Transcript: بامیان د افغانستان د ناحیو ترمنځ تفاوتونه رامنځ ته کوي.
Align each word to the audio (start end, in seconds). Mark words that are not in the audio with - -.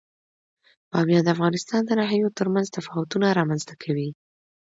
بامیان 0.91 1.23
د 1.25 1.29
افغانستان 1.35 1.81
د 1.85 1.91
ناحیو 1.99 2.35
ترمنځ 2.37 2.67
تفاوتونه 2.77 3.25
رامنځ 3.39 3.61
ته 3.69 3.75
کوي. 3.83 4.09